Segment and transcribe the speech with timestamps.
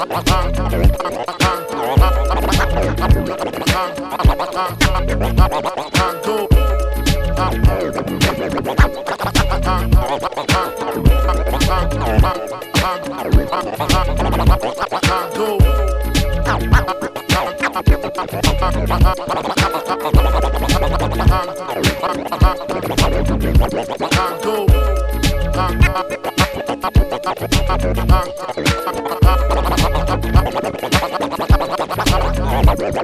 [0.00, 0.40] Go.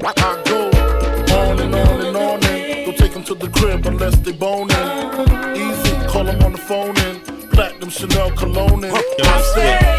[0.07, 0.69] I go
[1.37, 4.77] on and on and on and don't take them to the crib unless they boning.
[5.57, 9.97] Easy, call them on the phone and platinum Chanel cologne and I stay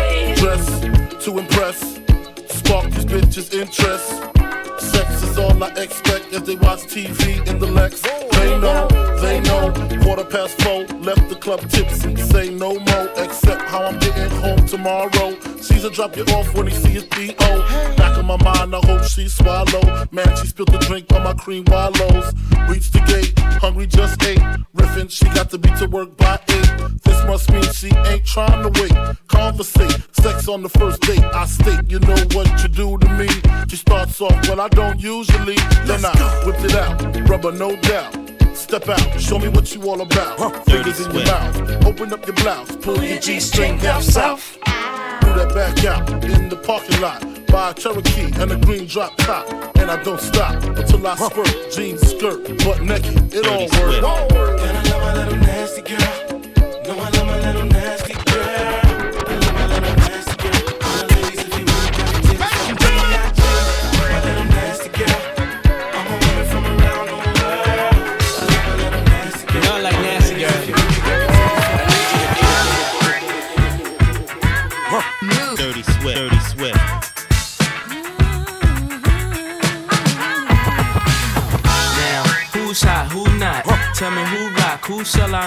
[1.27, 1.99] to impress,
[2.47, 4.07] spark these bitches' interest.
[4.80, 8.02] Sex is all I expect as they watch TV in the Lex.
[8.02, 8.88] They know,
[9.19, 9.73] they know.
[10.03, 12.16] Quarter past four, left the club tipsy
[15.89, 17.95] drop you off when he see his D.O.
[17.97, 20.07] Back in my mind, I hope she swallow.
[20.11, 22.33] Man, she spilled the drink on my cream wallows.
[22.67, 24.39] Reached the gate, hungry just ate.
[24.73, 26.71] Riffin', she got to be to work by eight.
[27.03, 29.17] This must mean she ain't trying to wait.
[29.38, 31.23] Conversate, sex on the first date.
[31.23, 33.30] I state, you know what you do to me.
[33.69, 35.57] She starts off, well, I don't usually.
[35.85, 36.13] Then I
[36.45, 38.13] whipped it out, rubber, no doubt.
[38.53, 40.39] Step out, show me what you all about.
[40.39, 44.57] Huh, Fingers in your mouth, open up your blouse, pull your G string down south
[45.38, 47.22] that back out in the parking lot.
[47.47, 49.47] Buy a Cherokee and a green drop top.
[49.77, 51.72] And I don't stop until I squirt.
[51.72, 53.33] Jeans, skirt, butt naked.
[53.33, 54.63] It all works.
[54.63, 56.41] And I love my little nasty girl.
[56.88, 58.06] No, I love my little nasty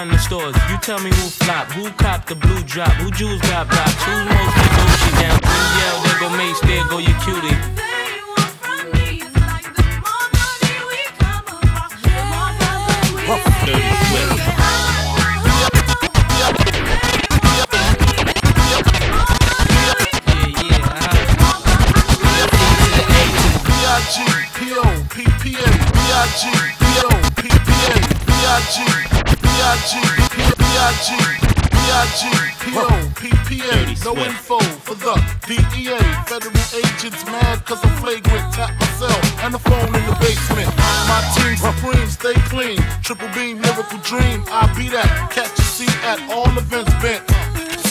[0.01, 0.55] who in the stores.
[0.69, 4.25] You tell me who flop, who cop the blue drop, who jewels got blocks, who's
[4.25, 5.39] mostly Gucci down.
[5.43, 7.57] Who yell, there go Mase, there go your cutie.
[13.63, 15.00] Dirty Swift.
[34.03, 35.13] No info for the
[35.47, 35.95] DEA.
[36.25, 38.53] Federal agents mad cause I'm flagrant.
[38.53, 40.67] Tap myself and the phone in the basement.
[41.07, 42.79] My team supreme, stay clean.
[43.03, 44.43] Triple beam, miracle dream.
[44.51, 45.07] I be that.
[45.31, 47.23] Catch a seat at all events bent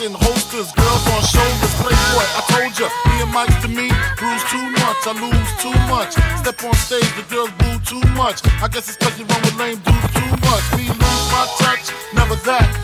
[0.04, 2.26] in holsters, girls on shoulders, playboy.
[2.36, 6.16] I told ya, me and Mike to me, bruise too much, I lose too much.
[6.40, 8.40] Step on stage, the girls boo too much.
[8.60, 10.64] I guess it's cause you run with lame dudes too much.
[10.76, 12.79] Me lose my touch, never that.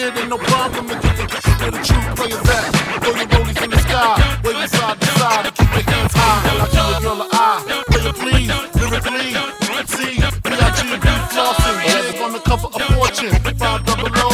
[0.00, 1.26] If I did, ain't no problem to get the
[1.58, 2.70] where the true players at.
[3.02, 6.14] Throw your rollies in the sky, wave your side to side, and keep your hands
[6.14, 6.38] high.
[6.38, 9.34] I give a girl an eye, play please, lyrically,
[9.90, 10.78] see, B.I.G.
[11.02, 14.28] be flossing, yeah, on the cover of Fortune, five double O.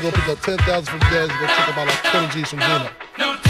[0.00, 3.41] gonna pick up 10,000 from Dez, gonna take about like 20 G's from Gina.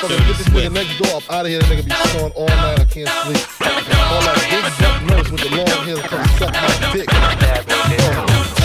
[0.00, 1.60] Motherfucker, get this nigga next door up out of here.
[1.60, 2.80] That nigga be snoring all night.
[2.80, 3.36] I can't sleep.
[3.60, 8.49] All that big nurse with the long hair come suck my dick.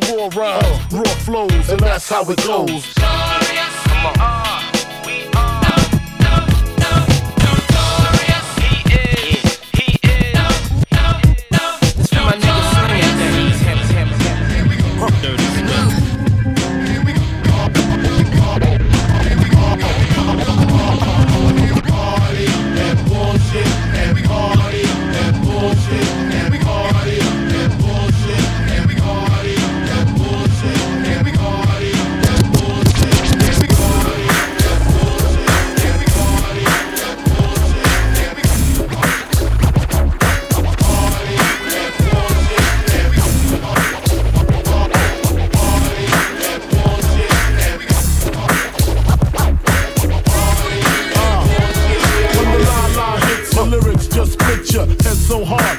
[0.00, 2.92] the raw rhymes, raw flows, and that's how it goes.
[2.94, 4.55] Come on.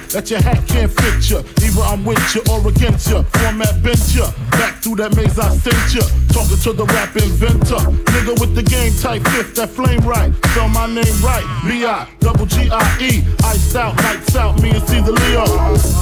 [0.09, 1.39] That your hat can't fit you.
[1.63, 3.23] Either I'm with you or against you.
[3.23, 4.25] Format bent you.
[4.51, 6.05] Back through that maze I sent you.
[6.33, 7.81] Talking to the rap inventor.
[8.13, 10.33] Nigga with the game type fifth, that flame right.
[10.51, 11.45] Spell my name right.
[11.65, 13.23] B-I, double G-I-E.
[13.43, 15.45] Iced out, lights out, me and see the Leo.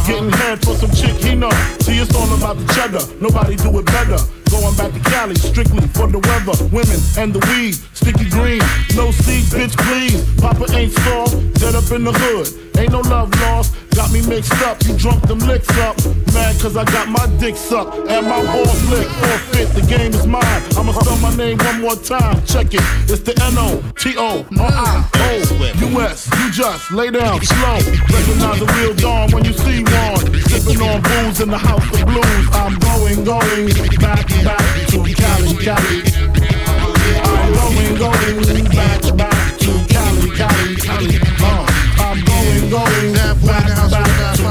[0.05, 1.51] Getting head for some chick he know.
[1.81, 3.03] See, it's all about the cheddar.
[3.21, 4.19] Nobody do it better.
[4.51, 7.75] Going back to Cali, strictly for the weather, women, and the weed.
[7.93, 8.61] Sticky green,
[8.95, 10.21] no seed, bitch, please.
[10.39, 12.64] Papa ain't soft, dead up in the hood.
[12.77, 14.83] Ain't no love lost, got me mixed up.
[14.85, 15.95] You drunk them licks up.
[16.33, 19.11] Mad cause I got my dick sucked and my balls licked.
[19.11, 20.61] Forfeit, the game is mine.
[20.77, 22.43] I'ma spell my name one more time.
[22.45, 22.83] Check it.
[23.09, 26.29] It's the N O T O R I O U S.
[26.39, 27.79] You just lay down slow.
[28.11, 30.25] Recognize the real dawn when you see one.
[30.49, 32.45] Sipping on booze in the house of blues.
[32.51, 33.67] I'm going, going
[33.99, 36.01] back, back to Cali, Cali.
[37.23, 41.19] I'm going, going back, back to Cali, Cali, Cali.
[41.41, 41.74] Uh,
[42.75, 43.14] going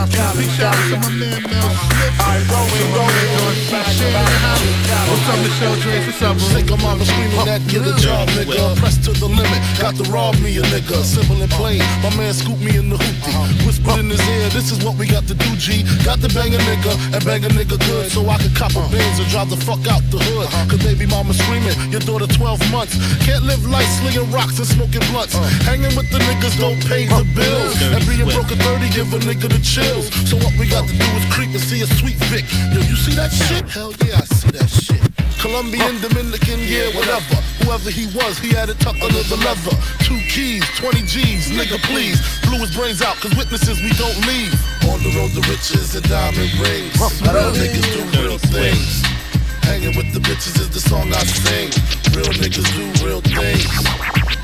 [0.06, 1.74] back to Cali, Cali.
[2.20, 6.06] I'm going, going back, back to What's up, Michelle Drake?
[6.06, 6.38] What's up?
[6.38, 8.76] Sick mama screaming that get a job, nigga.
[8.76, 11.02] Pressed to the limit, got to rob me a nigga.
[11.04, 13.32] Simple and plain, my man scooped me in the hoopty.
[13.66, 15.84] Whispered in his ear, this is what we got to do, G.
[16.04, 18.84] Got to bang a nigga and bang a nigga good so I can cop a
[18.92, 20.48] Benz and drive the fuck out the hood.
[20.68, 22.94] Cause baby mama screaming, your daughter 12 months.
[23.24, 25.34] Can't live life slinging rocks and smoking blunts.
[25.64, 27.76] Hanging with the niggas don't pay the bills.
[27.80, 29.60] And being broke at 30 give a nigga the
[29.94, 30.28] chills.
[30.28, 32.44] So what we got to do is creep and see a sweet Vic.
[32.72, 33.68] Yo, you see that shit?
[33.68, 35.00] Hell yeah, I see that shit.
[35.40, 37.36] Colombian, Dominican, yeah, whatever.
[37.62, 39.76] Whoever he was, he had it tucked under the leather.
[40.00, 42.18] Two keys, 20 G's, nigga, please.
[42.48, 44.54] Blew his brains out, cause witnesses we don't leave.
[44.88, 46.96] On the road to riches and diamond rings.
[47.20, 49.23] Real niggas do real things.
[49.66, 51.68] Hanging with the bitches is the song I sing.
[52.14, 53.66] Real niggas do real things.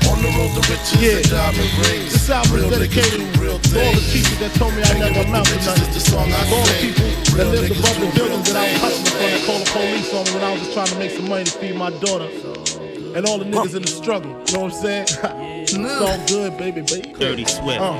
[0.09, 1.17] On the road to riches Yeah.
[1.21, 2.13] and diamond rings.
[2.13, 4.13] This album real is niggas dedicated do real to all the things.
[4.13, 5.89] people that told me I Hanging never with the amount to bitches nothing.
[5.89, 6.93] is the song I To all the sing.
[6.93, 9.15] people that Real lived above the buildings that I was hustling things.
[9.15, 11.29] for and called the police on me when I was just trying to make some
[11.29, 12.29] money to feed my daughter.
[13.15, 14.31] And all the niggas in the struggle.
[14.47, 15.05] You know what I'm saying?
[15.67, 17.13] it's all good, baby, baby.
[17.19, 17.79] Dirty Swift.
[17.81, 17.99] Uh,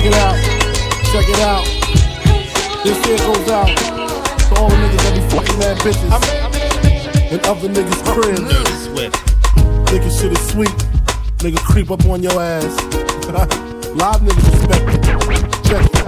[0.00, 0.36] Check it out.
[1.12, 1.64] Check it out.
[2.84, 6.10] This here goes out to all the niggas that be fucking mad bitches.
[7.30, 8.48] And other niggas' cribs.
[9.90, 10.68] Thinking shit is sweet.
[11.38, 12.64] Nigga creep up on your ass.
[13.94, 15.66] Live niggas respect.
[15.66, 15.99] Check it.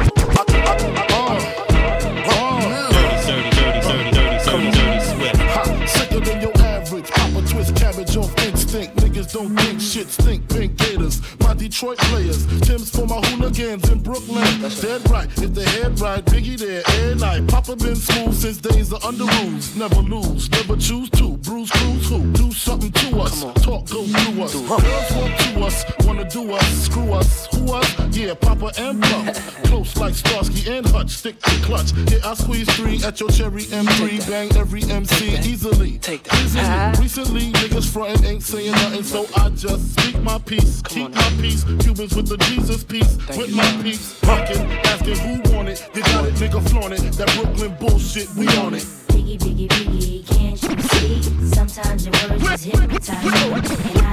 [9.22, 10.48] Niggas don't think shit stink.
[10.48, 12.44] Pink Gators, my Detroit players.
[12.62, 14.44] Tim's for my hooligans in Brooklyn.
[14.80, 17.46] Dead right, if the head right, Biggie there every night.
[17.48, 19.76] Papa been smooth since days of Underoos.
[19.76, 21.36] Never lose, never choose to.
[21.38, 22.32] Bruise, cruise, who?
[22.32, 23.44] Do something to us.
[23.62, 24.02] Talk, go
[24.48, 24.82] through us.
[24.82, 26.84] Girls want to us, wanna do us.
[26.84, 28.16] Screw us, who us?
[28.16, 29.26] Yeah, Papa and Plum.
[29.64, 31.10] Close like Starsky and Hutch.
[31.10, 31.92] Stick to clutch.
[32.10, 34.28] Yeah, I squeeze three at your cherry M3.
[34.28, 35.98] Bang every MC easily.
[35.98, 36.42] Take that.
[36.42, 37.02] Easily.
[37.02, 40.82] Recently, niggas frontin' ain't saying nothing, so I just speak my peace.
[40.82, 41.64] Keep my peace.
[41.80, 43.16] Cubans with the Jesus piece.
[43.36, 44.18] with my peace.
[44.24, 45.88] Rockin', asking who want it.
[45.94, 47.12] You got it, nigga, flaunt it.
[47.12, 48.82] That Brooklyn bullshit, we on it.
[49.08, 51.22] Biggie, biggie, biggie, can't you see?
[51.54, 52.82] Sometimes your words just me.
[52.82, 53.62] And I just love your flashing ways.
[53.62, 54.00] This is me.
[54.00, 54.11] And I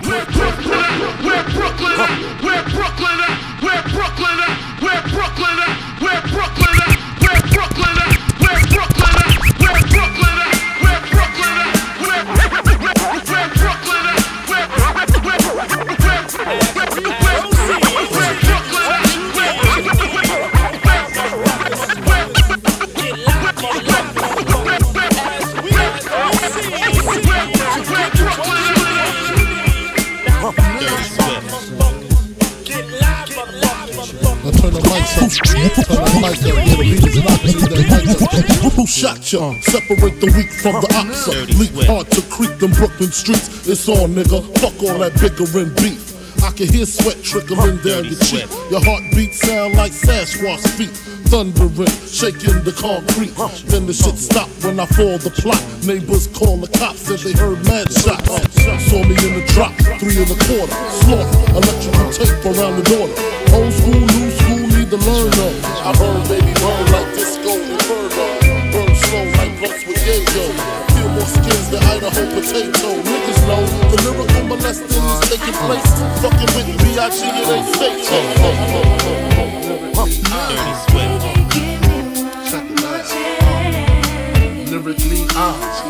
[0.00, 0.24] Brooklyn,
[1.20, 2.39] Brooklyn, Brooklyn.
[38.74, 39.54] Who shot ya?
[39.62, 41.28] Separate the weak from the ops.
[41.54, 43.68] Leap hard to creep them Brooklyn streets.
[43.68, 44.42] It's on, nigga.
[44.58, 46.10] Fuck all that bickering beef.
[46.42, 48.50] I can hear sweat trickling down your cheek.
[48.74, 50.90] Your heartbeat sound like Sasquatch feet.
[51.30, 53.30] Thundering, shaking the concrete.
[53.70, 55.62] Then the shit stopped when I fall the plot.
[55.86, 58.26] Neighbors call the cops, said they heard mad shots.
[58.90, 60.74] Saw me in the drop, three and a quarter.
[61.06, 63.29] Slaughter, electrical tape around the daughter.
[65.90, 65.92] I
[66.28, 68.26] baby burn like disco inferno.
[68.70, 70.46] Burn slow like blunts with yayo.
[70.94, 72.94] Feel more skins than Idaho potato.
[73.02, 75.90] Niggas know the lyrical molesting is taking place.
[76.22, 77.18] Fucking with B.I.G.
[77.26, 78.06] it ain't fake.
[80.30, 81.26] Dirty Swift.
[82.50, 83.10] Check it out.
[84.70, 85.89] Lyrically, ah.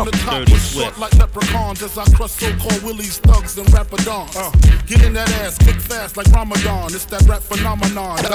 [0.00, 4.34] On the top was short like leprechauns as I crush so-called willies, thugs, and rapadons.
[4.34, 4.50] Uh.
[4.86, 6.86] Get in that ass, quick fast like Ramadan.
[6.86, 8.18] It's that rap phenomenon.
[8.18, 8.30] As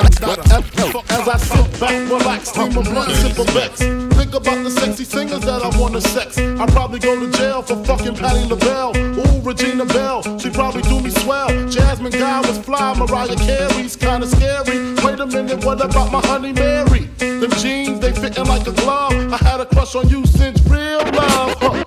[1.28, 2.70] I sit back, relax, uh.
[2.70, 3.80] steam a blunt, sip a Becks.
[3.80, 6.38] Think about the sexy singers that I wanna sex.
[6.38, 8.96] I probably go to jail for fucking Patti LaBelle.
[8.96, 11.50] Ooh, Regina Belle, she probably do me swell.
[11.68, 14.94] Jasmine Guy was fly, Mariah Carey's kinda scary.
[15.04, 17.10] Wait a minute, what about my honey Mary?
[17.46, 19.32] Them jeans, they fitting like a glove.
[19.32, 21.85] I had a crush on you since real love, huh,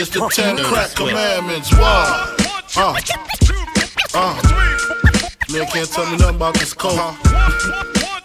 [0.00, 1.70] It's the Ten Crack Commandments.
[1.72, 1.82] One,
[2.74, 2.96] Uh.
[4.14, 4.32] Uh.
[5.52, 6.96] Man can't tell me nothing about this coke.
[6.96, 7.52] one, one,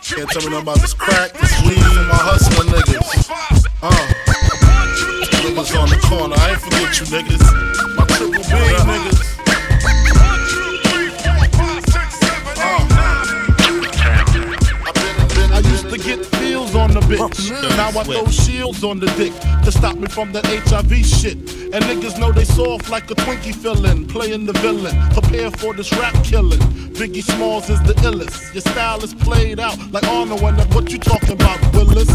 [0.02, 3.28] two, Can't tell me nothing about this crack, this weed, and my hustling niggas.
[3.84, 3.92] Uh.
[3.92, 7.44] one, two, three, Niggas on the corner, I ain't forget you niggas.
[7.98, 8.56] My triple B
[8.88, 9.20] niggas.
[10.16, 13.28] one, two, three, four, five, six, seven, eight, nine.
[14.88, 17.52] I been, been, I used to get feels on the bitch.
[17.76, 19.34] Now I throw shields on the dick
[19.66, 21.38] to stop me from that HIV shit.
[21.74, 24.96] And niggas know they soft like a Twinkie feeling, playing the villain.
[25.12, 26.60] Prepare for this rap killing.
[26.96, 28.54] Biggie Smalls is the illest.
[28.54, 32.08] Your style is played out like Arnold and that what you talking about, Willis?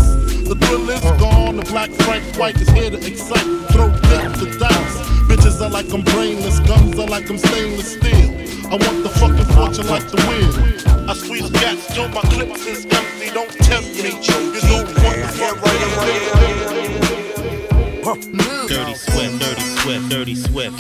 [0.49, 1.57] The thrill is gone.
[1.57, 3.45] The black Frank White is here to excite.
[3.73, 4.97] Throw dick to dice.
[5.29, 8.31] Bitches are like I'm brainless, guns are like I'm stainless steel.
[8.73, 11.11] I want the fucking fortune like the wind.
[11.11, 13.31] I squeeze gas till my clips is empty.
[13.35, 14.11] Don't tempt me.
[14.11, 17.20] You know what the
[18.03, 18.21] fuck
[18.69, 20.79] Dirty Swift, Dirty Swift, Dirty Swift.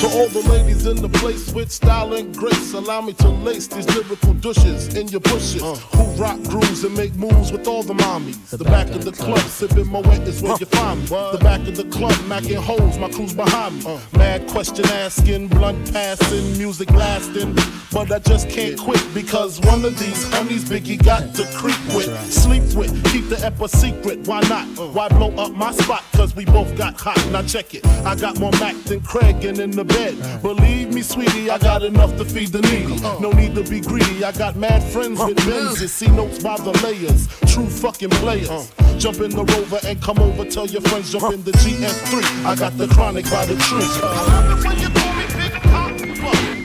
[0.00, 3.66] To all the ladies in the place with style and grace, allow me to lace
[3.66, 5.62] these lyrical douches in your bushes.
[5.62, 5.74] Uh.
[5.96, 8.50] Who rock grooves and make moves with all the mommies.
[8.50, 11.06] The, back, of the club, sipping my wet is where you find me.
[11.06, 13.94] The back of the club, macking holes, my crew's behind me.
[13.94, 14.00] Uh.
[14.16, 17.56] Mad question asking, blunt passing, music lasting.
[17.92, 22.32] But I just can't quit because one of these honeys Biggie got to creep with,
[22.32, 24.26] sleep with, keep the ep a secret.
[24.26, 24.66] Why not?
[24.78, 24.88] Uh.
[24.88, 26.04] Why blow up my spot?
[26.12, 27.18] Cause we both got hot.
[27.32, 27.84] Now check it.
[28.06, 30.14] I got more Mac than Craig and in the bed.
[30.40, 33.00] Believe me, sweetie, I got enough to feed the needy.
[33.20, 34.24] No need to be greedy.
[34.24, 35.88] I got mad friends with Benzes.
[35.88, 37.26] See notes by the layers.
[37.52, 38.70] True fucking players.
[38.98, 40.44] Jump in the rover and come over.
[40.44, 42.46] Tell your friends jump in the GS3.
[42.46, 43.90] I got the chronic by the tree.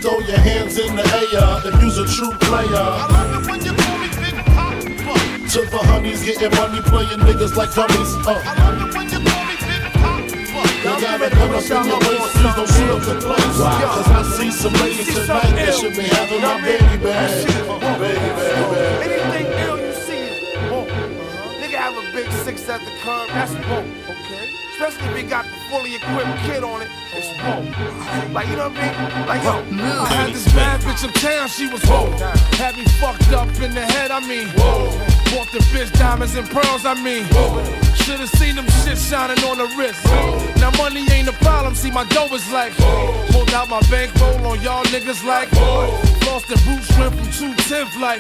[0.01, 2.85] Throw your hands in the air if you's a true player.
[5.49, 8.13] To the honeys getting money, playing niggas like dummies.
[8.27, 9.09] Uh.
[9.11, 9.18] You
[11.01, 13.57] gotta come up in your waist, please don't shoot up the place.
[13.57, 17.47] Cause I see some ladies tonight that should be having my baby bag.
[17.99, 19.03] Baby bag.
[19.03, 20.25] Anything ill you see,
[20.69, 20.85] whoa.
[21.59, 23.83] Nigga have a big six at the curb, that's whoa.
[24.09, 24.53] Okay.
[24.73, 27.63] Especially if he got the fully equipped kid on it, it's whoa.
[28.33, 29.27] Like, you know what I mean?
[29.27, 29.51] Like, yo,
[30.03, 32.11] I had this bad bitch uptown, she was whoa.
[32.57, 34.89] Had me fucked up in the head, I mean, whoa.
[35.35, 37.63] Bought the bitch diamonds and pearls, I mean, whoa.
[38.09, 40.03] Should've seen them shit shining on the wrist.
[40.57, 42.73] Now money ain't a problem, see my dough is like,
[43.29, 45.51] pulled out my bankroll on y'all niggas like,
[46.25, 48.19] lost the boot shrimp from 210 like,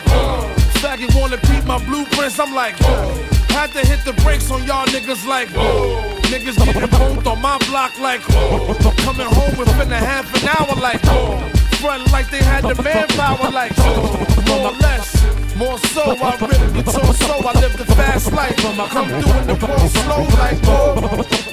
[0.77, 2.77] faggot wanna peep my blueprints, I'm like,
[3.49, 5.49] had to hit the brakes on y'all niggas like,
[6.29, 8.21] niggas getting both on my block like,
[9.01, 11.01] coming home within a half an hour like,
[11.81, 13.75] front like they had the manpower like,
[14.45, 15.48] more or less.
[15.59, 18.55] More so, I rip the torso, I live the fast life.
[18.63, 20.95] I'm doing the pro slow like oh.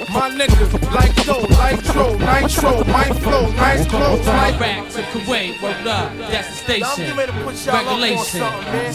[0.09, 4.25] My niggas, like dough, like tro, nitro, mind flow, nice clothes.
[4.25, 7.17] Right back to Kuwait, What up, that's the station.
[7.17, 8.43] Regulation,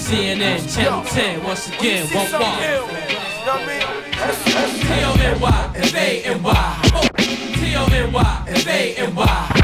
[0.01, 2.59] CNN, Channel 10, once again, one walk.
[4.88, 6.81] T-O-N-Y, F-A-N-Y.
[7.61, 9.61] T-O-N-Y, F-A-N-Y.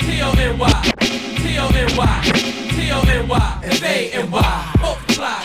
[0.00, 1.33] T-O-N-Y.
[1.44, 4.76] T-O-N-Y, T-O-N-Y, T-O-N-Y, F-A-N-Y.
[4.80, 5.44] Multiply.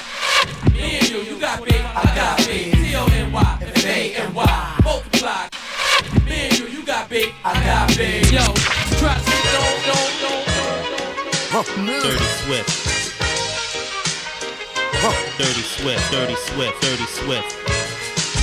[0.71, 2.71] Me and you, you got big, I got big.
[2.71, 4.79] T-O-N-Y, F-A-N-Y.
[4.85, 5.49] Multiply.
[6.23, 8.31] Me and you, you got big, I got big.
[8.31, 8.39] Yo,
[8.95, 11.85] try to sit on, on, on.
[11.85, 12.89] Dirty Swift.
[15.37, 17.68] Dirty Swift, Dirty Swift, Dirty Swift.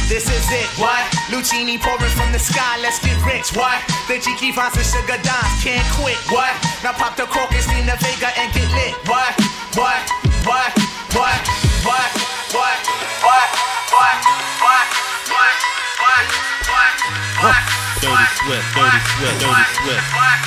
[0.07, 1.03] This is it, what?
[1.35, 3.83] Lucini pouring from the sky, let's get rich, what?
[4.07, 6.55] The cheeky vines and sugar dimes, can't quit, what?
[6.87, 9.35] Now pop the cork and crocus, Nina Vega, and get lit, what?
[9.75, 9.99] What?
[10.47, 10.71] What?
[11.11, 11.43] What?
[11.83, 12.07] What?
[12.55, 12.79] What?
[13.19, 13.51] What?
[13.91, 14.23] What?
[14.63, 14.87] What?
[15.27, 15.51] What?
[15.99, 16.23] What?
[16.71, 17.03] What?
[17.43, 17.59] What?
[17.99, 20.07] Dirty Swift, Dirty Swift, Dirty Swift.
[20.15, 20.39] What?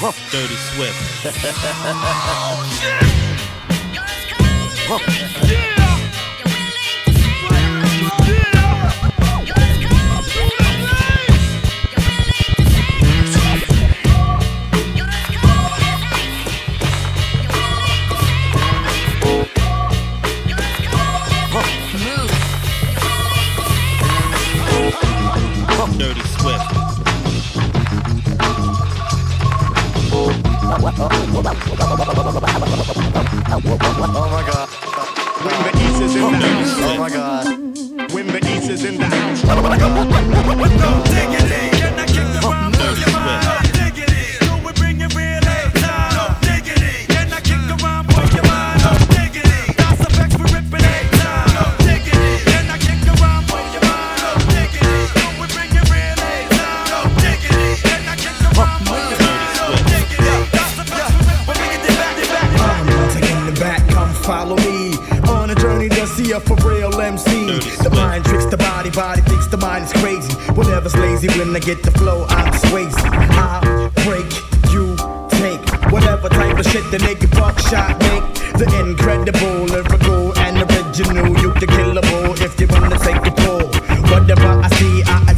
[0.00, 0.16] What?
[0.32, 0.96] Dirty Swift.
[4.88, 5.46] Huh.
[5.48, 5.65] Yeah.
[31.28, 31.42] Oh
[34.30, 34.68] my god.
[35.42, 36.78] When the east is in the house.
[36.78, 37.46] Oh my god.
[38.12, 39.42] When the east is in the house.
[39.44, 40.06] Oh my god.
[40.60, 43.65] With no diggity, can I the rhyme your mind?
[68.96, 70.32] Body, thinks the mind is crazy.
[70.54, 73.04] Whatever's lazy when I get the flow, I'm swayzy.
[73.36, 74.24] I'll break,
[74.72, 74.96] you
[75.36, 78.24] take whatever type of shit the nigga buckshot make.
[78.56, 81.28] The incredible, lyrical, and original.
[81.42, 83.68] You can kill the killable if you wanna take the pull.
[84.10, 85.35] Whatever I see, I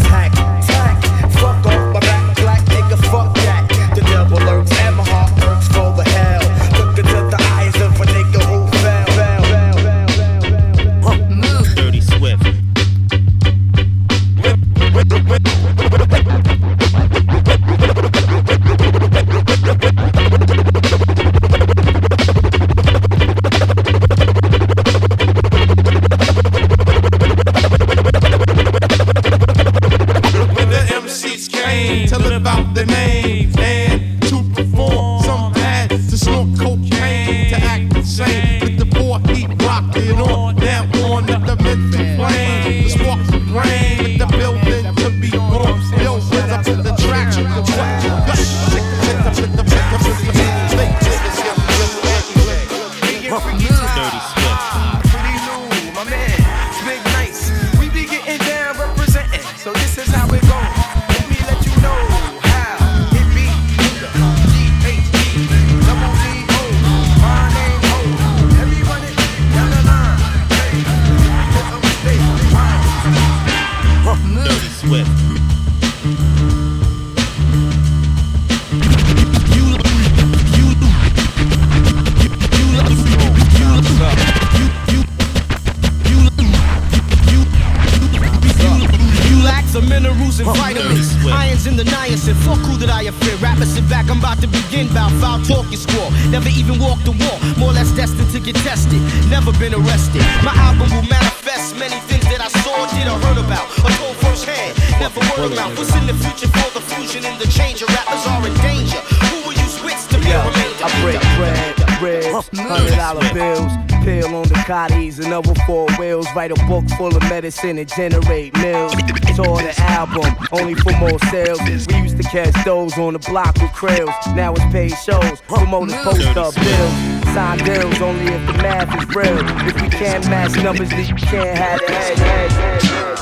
[105.19, 105.79] Never word of mouth.
[105.79, 107.83] What's in the future for the fusion and the change?
[107.83, 108.99] Of rappers are in danger.
[108.99, 110.85] Who will you switch to be a remainder?
[110.85, 113.73] I break bread, ribs, hundred dollar bills,
[114.05, 116.27] pill on the cotties and other four wheels.
[116.37, 118.95] Write a book full of medicine and generate mills.
[119.35, 121.61] Tour the album, only for more sales.
[121.63, 124.15] We used to catch those on the block with krills.
[124.35, 126.95] Now it's paid shows, promoters post up bills.
[127.35, 129.39] Sign deals only if the math is real.
[129.69, 132.19] If we can't match numbers, then you can't have the head.
[132.19, 133.19] head, head, head.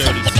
[0.00, 0.39] Dirty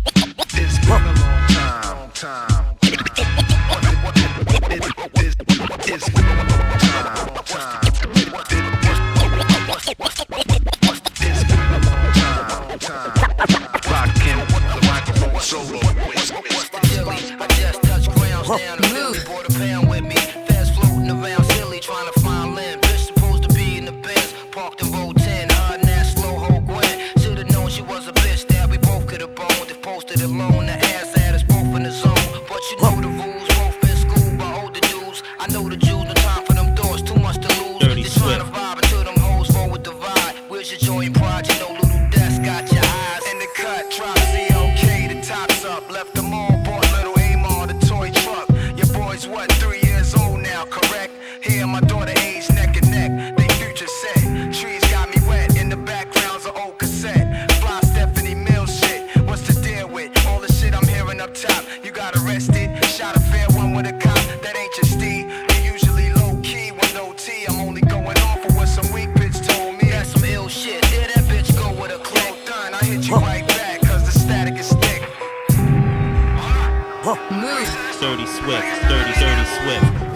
[77.03, 78.81] Dirty Swift.
[78.83, 80.10] Dirty, dirty Swift.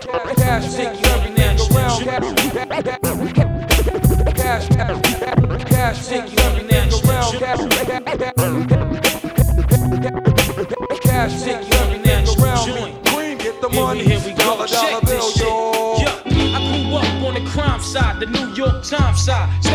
[0.00, 1.58] Cash, take you and.
[4.34, 4.68] Cash,
[5.66, 6.90] cash, take you and.
[11.02, 11.60] Cash take.
[13.12, 14.04] Queen, get the money.
[14.34, 14.66] Dollar.
[14.70, 15.00] I
[16.70, 19.69] grew up on the crime side, the New York Times side.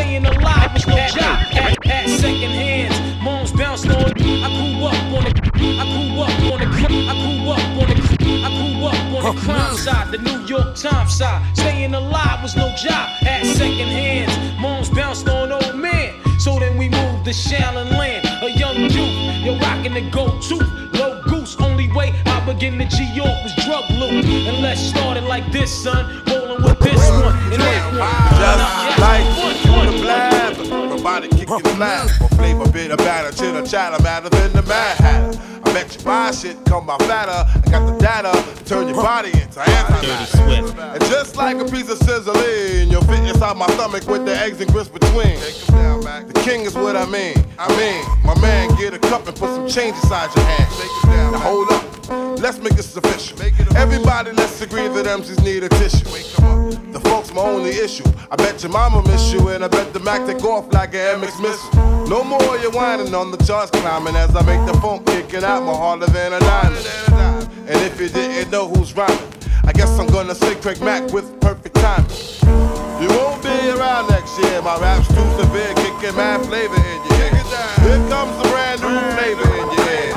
[10.16, 11.44] The New York Times side.
[11.58, 13.10] Staying alive was no job.
[13.20, 16.14] Had second hands, moms bounced on old man.
[16.40, 19.44] So then we moved to Shaolin Land, a young youth.
[19.44, 20.56] You're rocking the go-to,
[20.98, 21.58] low goose.
[21.60, 24.24] Only way I begin to G York was drug loot.
[24.24, 26.24] And let's start it like this, son.
[26.28, 28.40] Rolling with this one and that one.
[28.88, 30.92] Just like you the blab.
[30.92, 32.10] Robotic kicking the lab.
[32.12, 35.38] For flavor, bit of batter, chitter, chatter, matter than the mad hatter.
[35.66, 37.52] I bet you buy shit, come by fatter.
[37.68, 39.35] I got the data, to turn your body
[40.10, 40.94] into antimatter.
[40.94, 44.62] And just like a piece of sizzling, you'll fit inside my stomach with the eggs
[44.62, 45.40] and grits between.
[45.40, 47.36] The king is what I mean.
[47.58, 51.32] I mean, my man, get a cup and put some change inside your hand.
[51.32, 53.42] Now hold up, let's make this official.
[53.76, 56.06] Everybody, let's agree that MCs need a tissue.
[56.92, 58.06] The folks my only issue.
[58.32, 61.20] I bet your mama miss you, and I bet the Mack take off like an
[61.22, 62.08] MX missile.
[62.08, 65.64] No more you whining on the charts climbing as I make the funk kicking out
[65.64, 66.86] more harder than a diamond.
[67.68, 69.18] And if you didn't know who's rhyming,
[69.68, 72.10] I guess I'm gonna say Craig Mack with perfect timing.
[73.02, 74.62] You won't be around next year.
[74.62, 77.44] My rap's too severe, kicking mad flavor in your ear.
[77.82, 80.14] Here comes the brand new flavor in your ear.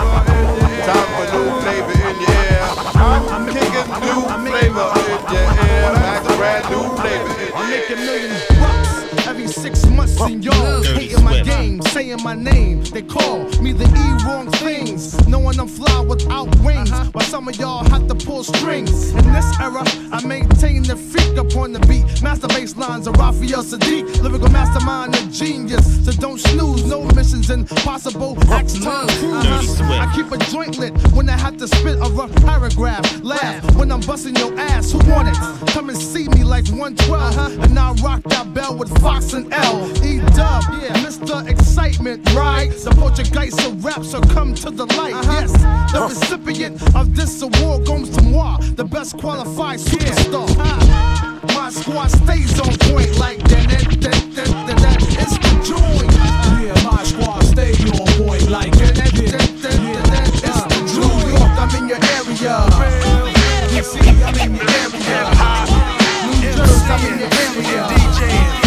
[0.85, 2.67] Time for new flavor in your ear.
[3.01, 5.93] I'm kicking new flavor in your ear.
[5.97, 8.88] That's brand new flavor in your ear.
[9.29, 12.83] Every six months in y'all hating my game, saying my name.
[12.83, 16.91] They call me the E wrong things, knowing I'm fly without wings.
[17.13, 19.11] But some of y'all have to pull strings.
[19.11, 22.23] In this era, I maintain the freak up on the beat.
[22.23, 26.07] Master bass lines of Raphael Saadiq, lyrical mastermind and genius.
[26.07, 28.39] So don't snooze, no missions impossible.
[28.51, 29.79] Axe Tom Cruise.
[29.83, 33.05] I keep a joint lit when I have to spit a rough paragraph.
[33.23, 34.93] Laugh when I'm busting your ass.
[34.93, 35.37] Who want it?
[35.75, 37.65] Come and see me like 112.
[37.65, 39.91] And I rock that bell with Fox and L.
[40.05, 41.47] E dub, yeah, Mr.
[41.49, 42.71] Excitement, right?
[42.71, 45.13] The Portuguese of rap shall come to the light.
[45.25, 45.53] Yes,
[45.93, 50.47] the recipient of this award goes to moi, the best qualified superstar.
[50.59, 53.69] Ah, My squad stays on point like that.
[53.69, 54.99] that, that, that, that, that.
[55.23, 56.13] It's the joint.
[56.63, 58.95] Yeah, my squad stay on point like that.
[58.95, 60.29] that, that, that, that, that.
[60.47, 61.35] It's the joint.
[61.59, 62.57] I'm in your area.
[63.75, 65.21] You see, I'm in your area.
[66.23, 67.83] New Jersey, I'm in your area.
[67.91, 68.58] DJ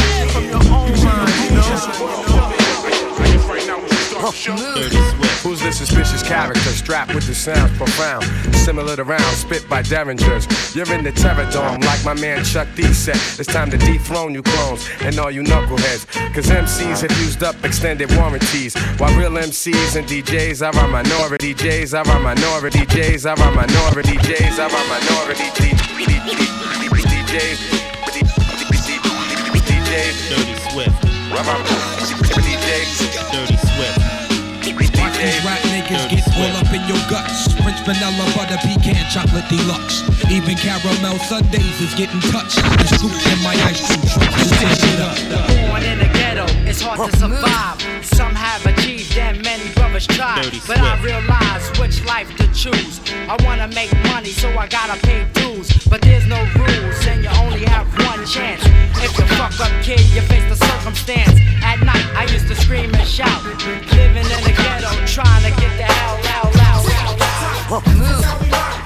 [5.43, 8.23] Who's this suspicious character strapped with the sounds profound?
[8.55, 10.47] Similar to rounds spit by derringers.
[10.75, 13.17] You're in the terror dome like my man Chuck D said.
[13.39, 16.05] It's time to dethrone you clones and all you knuckleheads.
[16.33, 18.75] Cause MCs have used up extended warranties.
[18.97, 21.53] While real MCs and DJs are a minority.
[21.55, 22.85] DJs are a minority.
[22.85, 24.17] DJs are a minority.
[24.17, 25.49] DJs are a minority.
[27.21, 27.81] DJs.
[29.89, 30.29] DJs.
[30.29, 31.10] Dirty Swift.
[31.31, 33.31] DJs.
[33.31, 33.99] Dirty Swift.
[34.99, 37.53] Watch these rap niggas get all up in your guts.
[37.53, 40.03] French vanilla, butter, pecan, chocolate deluxe.
[40.29, 42.57] Even caramel sundaes is getting touched.
[42.57, 44.29] The scoop in my ice cream truck.
[44.37, 45.17] Just stand it up.
[45.69, 47.90] Born in the ghetto, it's hard to survive.
[50.09, 52.99] Many brothers But I realize which life to choose.
[53.27, 55.69] I wanna make money, so I gotta pay dues.
[55.87, 58.61] But there's no rules, and you only have one chance.
[58.97, 61.39] If you fuck up, kid, you face the circumstance.
[61.63, 63.43] At night, I used to scream and shout.
[63.43, 68.01] Living in the ghetto, trying to get the hell out, out, out, out.
[68.41, 68.80] Dirty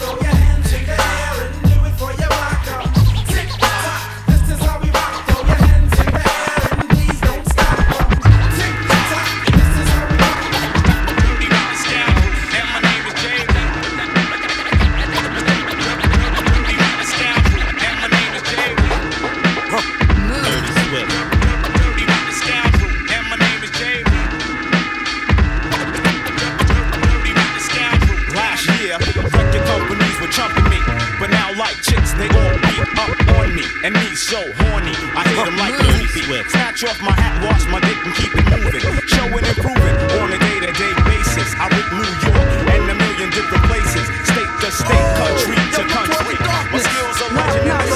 [36.76, 38.84] Snatch off my hat, wash my dick, and keep it moving.
[39.08, 41.48] Showing and proving on a day to day basis.
[41.56, 42.36] I rip New York
[42.68, 44.04] and a million different places.
[44.28, 46.36] State to state, country to country.
[46.36, 47.96] My skills are legendary.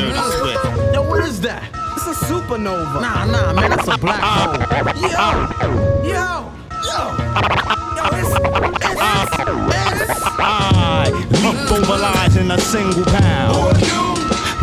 [0.00, 0.64] Dirty Swift.
[0.94, 1.68] Yo, what is that?
[1.92, 3.04] It's a supernova.
[3.04, 4.56] Nah, nah, man, that's a black uh-uh.
[4.64, 4.96] hole.
[4.96, 5.20] Yo,
[6.08, 6.48] yo,
[6.88, 7.04] yo,
[8.00, 8.32] yo, it's,
[10.40, 13.91] I leap over lies in a single pound.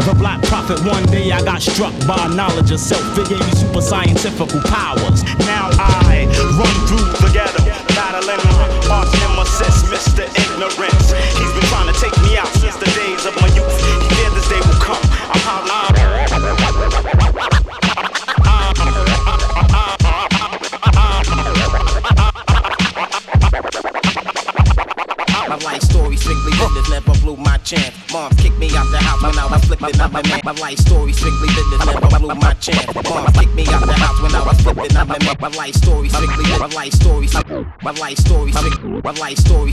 [0.06, 3.04] The black prophet, one day I got struck by knowledge of self.
[3.18, 5.24] It gave me super scientific powers.
[5.46, 6.26] Now I
[6.58, 7.62] run through the ghetto,
[7.94, 10.26] battling my arch nemesis, Mr.
[10.26, 11.14] Ignorance.
[11.38, 13.50] He's been trying to take me out since the days of my
[30.50, 32.90] my life story strictly business, never blew my chance.
[33.06, 35.36] Mom kicked me out the house when I was flipping up my man.
[35.40, 37.28] My life story strictly my life story
[37.84, 39.72] my life story my life story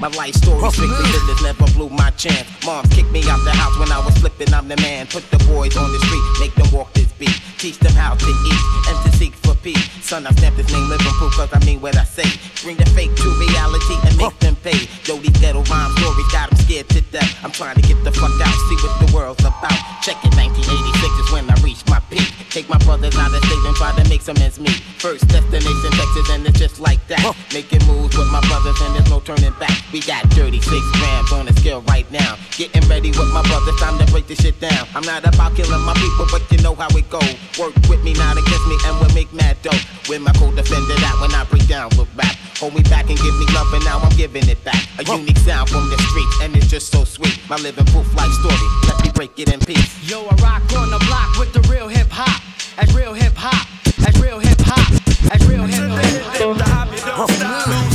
[0.00, 2.42] my life story strictly business, never blew my chance.
[2.66, 5.06] Mom kicked me out the house when I was flipping I'm the man.
[5.06, 7.38] Put the boys on the street, make them walk this beat.
[7.58, 9.90] Teach them how to eat and to seek for peace.
[10.02, 12.26] Son, I stamped this name living proof cause I mean what I say.
[12.62, 14.90] Bring the fake to reality and make them pay.
[15.06, 17.30] Yo, these ghetto rhyme stories got them scared to death.
[17.44, 19.72] I'm trying to get the fuck out, see what the world's about.
[20.02, 22.45] Check it, 1986 is when I reached my peak.
[22.50, 24.80] Take my brothers out of state and try to make some ends meet.
[24.98, 27.22] First destination Texas and it's just like that.
[27.52, 29.76] Making moves with my brothers and there's no turning back.
[29.92, 32.36] We got 36 grams on the scale right now.
[32.56, 34.86] Getting ready with my brothers, time to break this shit down.
[34.94, 37.20] I'm not about killing my people, but you know how it go.
[37.58, 39.76] Work with me, not against me, and we'll make mad dough.
[40.08, 42.36] With my co-defender that when I break down with rap.
[42.58, 44.80] Hold me back and give me love, and now I'm giving it back.
[44.98, 47.38] A unique sound from the streets, and it's just so sweet.
[47.50, 48.68] My living proof life story.
[48.88, 49.92] Let me break it in peace.
[50.08, 52.45] Yo, I rock on the block with the real hip hop.
[52.78, 53.66] As real hip hop.
[54.06, 54.92] As real hip hop.
[55.32, 57.85] As real hip hop.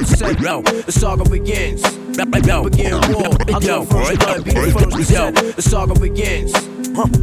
[0.00, 0.40] percent.
[0.40, 1.82] Yo, the saga begins.
[2.16, 3.36] Begin war.
[3.48, 5.10] I draw first blood, be the first.
[5.10, 6.52] Yo, the saga begins.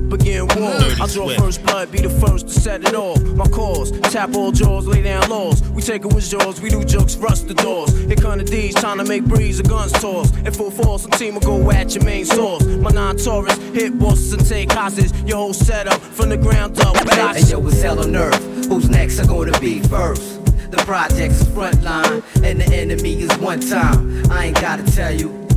[0.09, 0.73] Begin war.
[1.01, 3.19] I draw first blood, be the first to set it all.
[3.35, 5.61] My cause, tap all jaws, lay down laws.
[5.69, 7.91] We take it with jaws, we do jokes, rust the doors.
[8.05, 10.35] Here come the D's, time to make breeze, the guns toss.
[10.37, 12.65] In full force, some team will go at your main source.
[12.65, 15.13] My non Taurus hit bosses and take hostages.
[15.23, 16.95] Your whole setup from the ground up.
[16.95, 18.67] And yo, it's hell on earth.
[18.67, 20.37] Who's next are gonna be first?
[20.69, 24.30] The project's frontline, and the enemy is one time.
[24.30, 25.47] I ain't gotta tell you,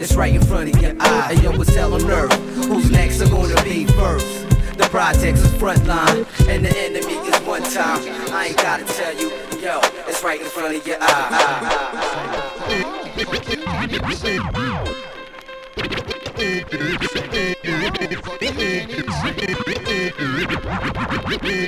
[0.00, 1.32] it's right in front of your eye.
[1.32, 2.32] And yo, what's hell on earth?
[2.66, 4.48] Who's next are gonna be first?
[4.78, 8.00] The projects front frontline, and the enemy is one time.
[8.32, 9.28] I ain't gotta tell you,
[9.60, 12.14] yo, it's right in front of your eye.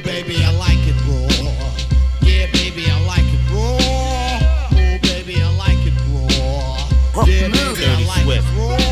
[0.03, 1.26] Baby, I like it, boy.
[7.25, 8.86] Dirty Swift.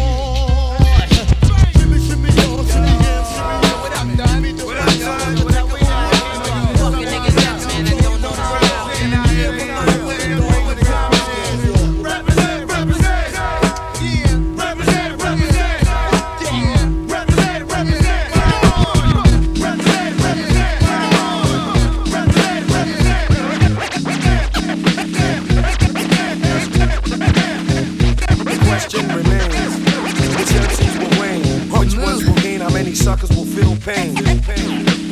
[33.84, 34.16] pain.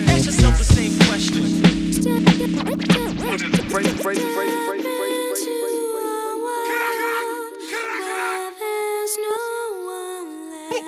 [0.08, 1.42] Ask yourself the same question.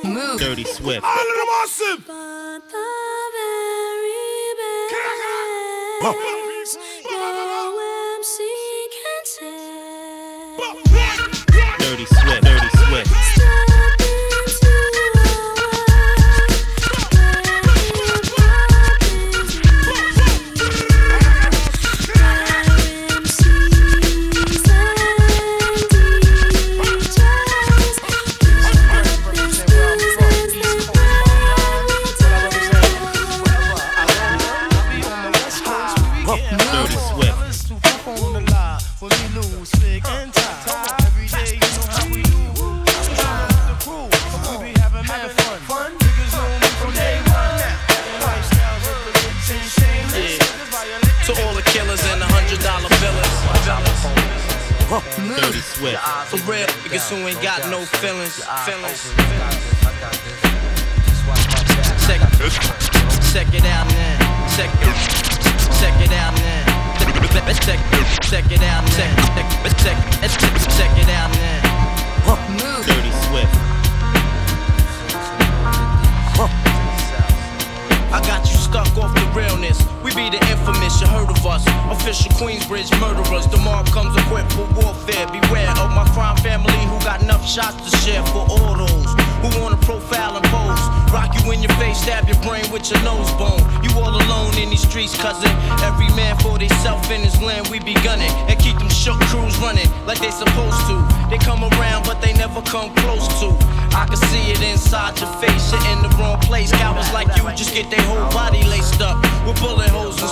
[0.05, 0.41] Move.
[0.41, 1.05] Dirty Swift.
[1.05, 2.05] All of awesome.
[2.07, 2.87] But the
[3.35, 4.13] very
[6.11, 6.34] best.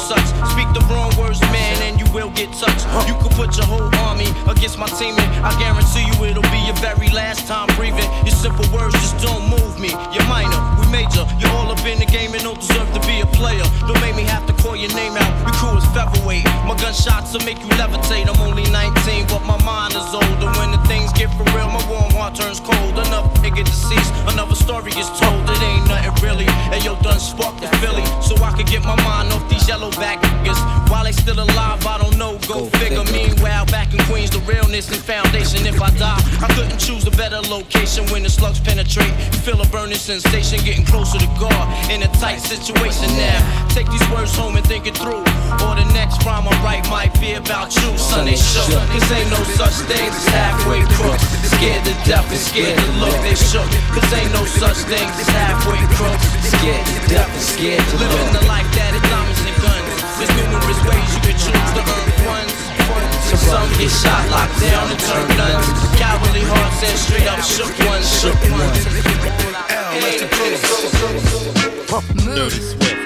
[0.03, 0.27] Such.
[0.51, 2.85] Speak the wrong words, man, and you will get touched.
[3.07, 6.61] You could put your whole army against my team, and I guarantee you it'll be
[6.67, 8.11] your very last time breathing.
[8.27, 9.95] Your simple words just don't move me.
[10.11, 11.25] You're minor, we major.
[11.39, 13.65] You're all up in the game and don't deserve to be a player.
[13.87, 15.33] Don't make me have to call your name out.
[15.47, 16.45] Your crew is featherweight.
[16.67, 18.27] My gunshots will make you levitate.
[18.27, 20.51] I'm only 19, but my mind is older.
[20.59, 22.99] When the things get for real, my warm heart turns cold.
[22.99, 25.47] Enough nigga deceased, another story is told.
[25.47, 26.49] It ain't nothing really.
[26.75, 29.92] And yo, done sparked the Philly, so I could get my mind off these yellow
[29.97, 30.91] back niggas.
[30.91, 32.39] While they still alive, I don't know.
[32.49, 33.05] Go, figure.
[33.13, 35.67] Meanwhile, back in Queens, the realness and foundation.
[35.67, 39.13] If I die, I couldn't choose a better location when the slugs penetrate.
[39.45, 43.41] Feel a burning sensation, getting closer to God in a tight situation now.
[43.69, 45.25] Take these words home and think it through.
[45.65, 48.27] Or the next rhyme I write might be about you, son.
[48.27, 48.69] They shook.
[48.93, 51.25] Cause ain't no such thing as halfway crooks.
[51.57, 53.69] Scared to death and scared to look, they shook.
[53.93, 56.27] Cause ain't no such thing as halfway crooks.
[56.53, 58.13] Scared to death and scared to look.
[58.13, 59.42] Living the life that is diamonds.
[60.23, 62.55] There's numerous ways you can choose to earn funds.
[63.43, 65.67] Some get shot, locked down, and turn nuns.
[65.99, 68.87] Cowardly hearts and straight up shook ones, shook ones.
[68.87, 70.29] It ain't a
[72.23, 73.03] Dirty Swift.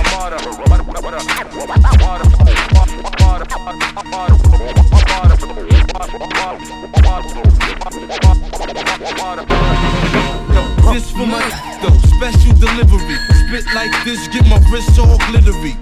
[10.91, 11.39] This for my
[11.81, 13.15] though, special delivery.
[13.47, 15.77] Spit like this, get my wrists all glittery.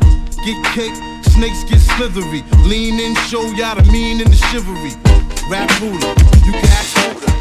[0.46, 0.94] Get cake,
[1.24, 2.44] snakes get slithery.
[2.66, 4.94] Lean in, show y'all the mean and the chivalry.
[5.50, 6.14] Rap ruler,
[6.46, 7.32] you can ask Buddha.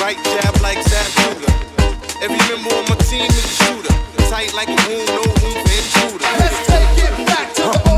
[0.00, 1.52] Right jab like Zab Judah.
[2.22, 3.99] Every member on my team is a shooter.
[4.30, 6.24] Tight like a room, no intruder.
[6.38, 7.89] Let's take it back to the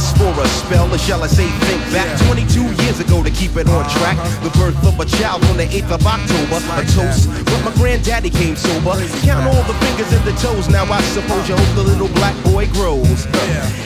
[0.00, 0.26] Swift.
[0.26, 3.30] I reminisce for a spell, or shall I say think back 22 years ago to
[3.30, 3.98] keep it on uh-huh.
[3.98, 4.16] track.
[4.42, 7.28] The birth of a child on the 8th of October, a toast.
[7.46, 8.96] But my granddaddy came sober.
[9.24, 10.68] Count all the fingers and the toes.
[10.68, 13.26] Now I suppose you hope the little black boy grows.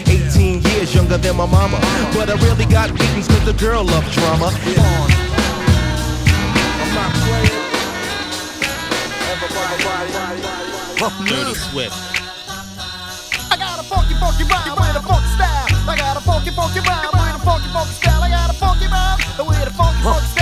[0.06, 1.78] 18 years younger than my mama.
[2.14, 4.50] But I really got beatings cause the girl loved drama.
[11.26, 11.96] Dirty Swift.
[13.50, 15.29] I got a funky, funky rhyme with a funky
[16.40, 18.22] funky, funky rhyme with a funky, funky style.
[18.22, 20.39] I got a funky rhyme with a funky, funky style.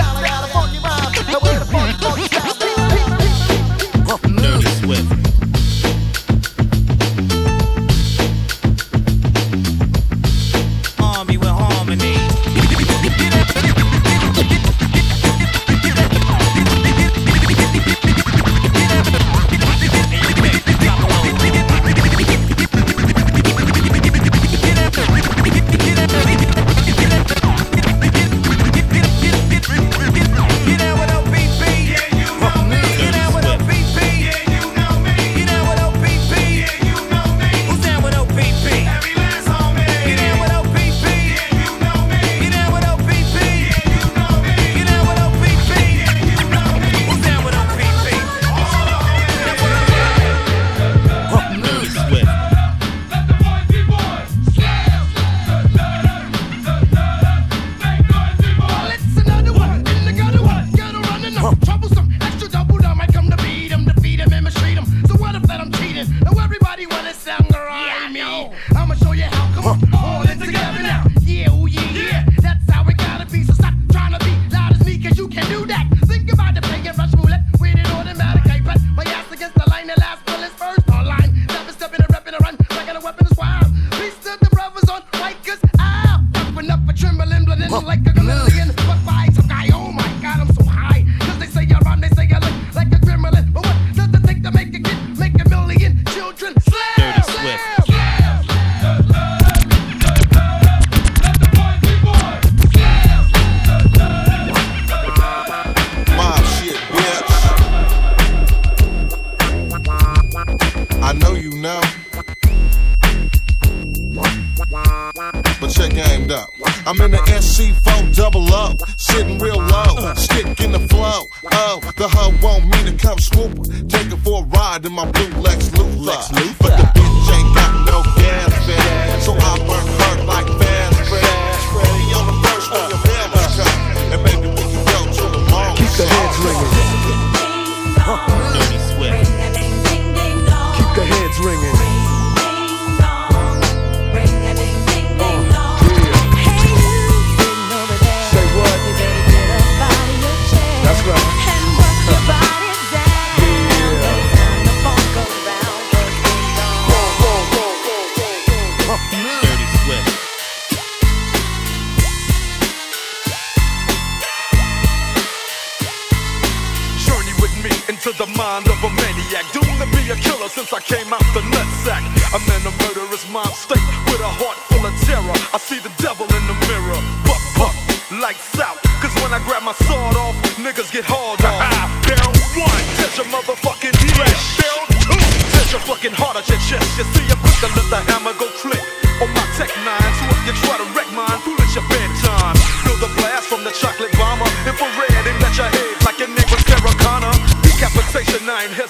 [86.99, 88.18] trembling, blood like a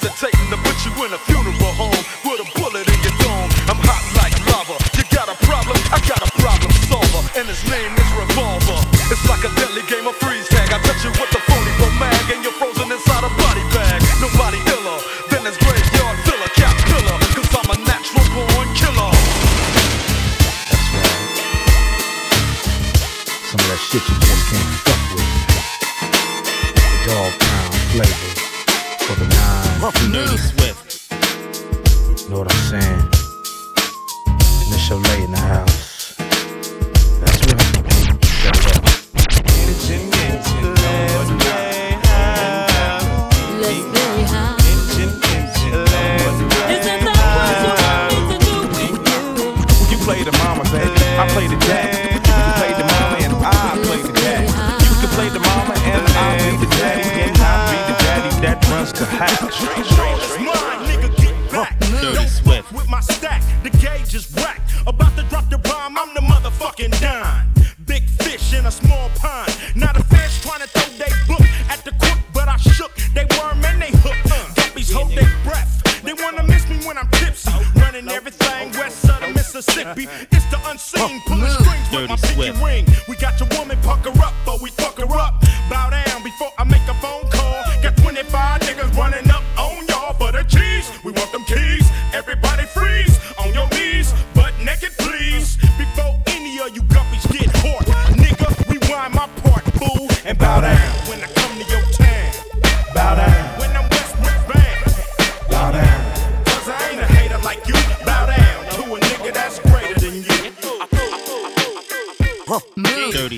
[0.02, 0.39] hesitate.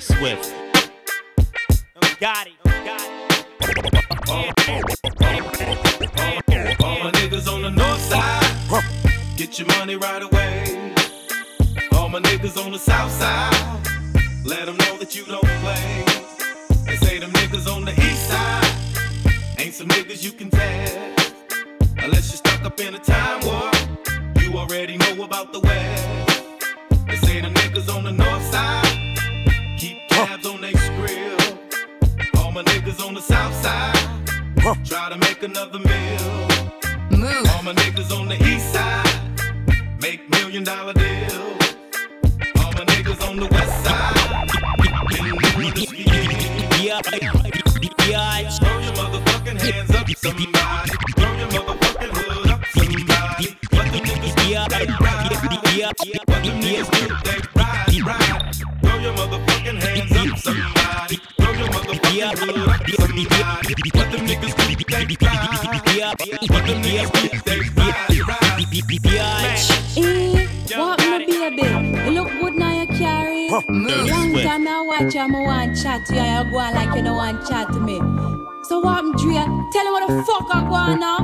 [0.01, 0.51] Swift.
[2.19, 2.53] Got it.
[6.81, 8.43] All my niggas on the north side,
[9.37, 10.93] get your money right away.
[11.91, 13.53] All my niggas on the south side,
[14.43, 16.03] let them know that you don't play.
[16.87, 18.73] They say them niggas on the east side,
[19.59, 20.90] ain't some niggas you can tell.
[35.61, 36.00] another man.
[75.01, 77.47] chat you, I'm a want chat you, and you go on like you don't want
[77.47, 77.97] chat me.
[78.63, 79.43] So what I'm Drea,
[79.73, 81.17] tell him what the fuck I go on now.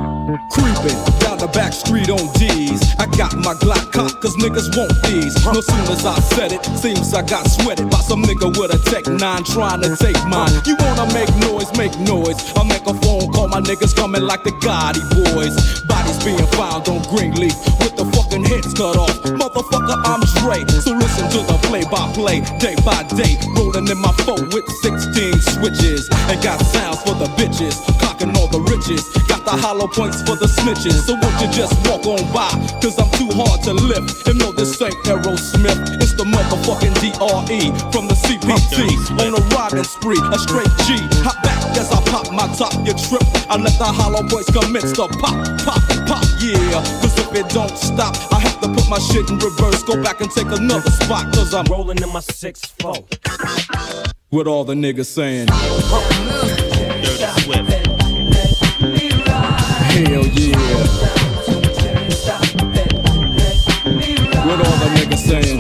[0.52, 2.82] Creeping down the back street on D's.
[2.98, 5.36] I got my Glock cock, cause niggas want these.
[5.46, 8.80] No sooner as I said it, seems I got sweated by some nigga with a
[8.90, 10.52] Tec 9 trying to take mine.
[10.66, 12.36] You wanna make noise, make noise.
[12.58, 15.54] I make a phone call, my niggas coming like the Gotti boys.
[15.86, 17.54] Bodies being found on Greenleaf.
[17.80, 18.27] What the fuck?
[18.38, 19.18] Fucking heads cut off.
[19.24, 20.66] Motherfucker, I'm Dre.
[20.82, 23.38] So listen to the play by play, day by day.
[23.56, 26.10] Rolling in my phone with 16 switches.
[26.30, 27.76] And got sounds for the bitches.
[28.00, 29.04] Clocking all the riches.
[29.28, 31.06] Got the hollow points for the snitches.
[31.06, 32.50] So won't you just walk on by?
[32.82, 34.28] Cause I'm too hard to lift.
[34.28, 36.02] And no, this ain't Aerosmith.
[36.02, 37.62] It's the motherfucking DRE
[37.92, 39.18] from the CPT.
[39.22, 40.98] On a riding spree, a straight G.
[41.24, 42.74] Hop back as I pop my top.
[42.86, 43.24] You trip.
[43.50, 46.24] I let the hollow points commence to pop, pop, pop.
[46.40, 46.82] Yeah.
[47.02, 49.84] Cause if it don't stop, I have to put my shit in reverse.
[49.84, 51.34] Go back and take another spot.
[51.34, 52.94] Cause I'm rolling in my 6 4.
[54.32, 55.48] With all the niggas saying.
[59.98, 60.58] Hell yeah.
[64.46, 65.57] What all the niggas saying?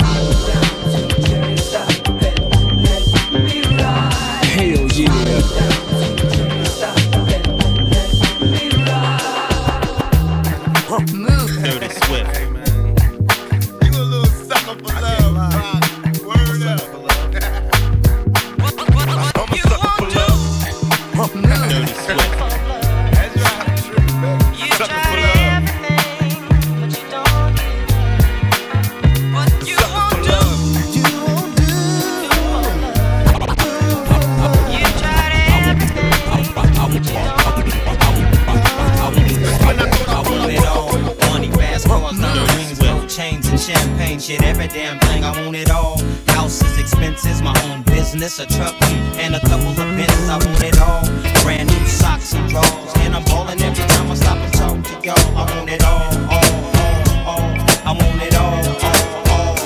[48.39, 48.75] A truck,
[49.17, 50.29] and a couple of pins.
[50.29, 51.03] I want it all.
[51.41, 55.07] Brand new socks and drawers, and I'm ballin' every time I stop and talk to
[55.07, 55.37] y'all.
[55.37, 56.45] I want it all, all,
[56.77, 57.53] all, all.
[57.83, 58.53] I want it all,
[58.85, 59.57] all, all,